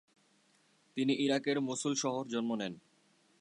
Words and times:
তিনি 0.97 1.13
ইরাকের 1.15 1.57
মসুল 1.61 1.93
শহর 1.95 2.23
জন্ম 2.27 2.51
নেন। 2.55 2.73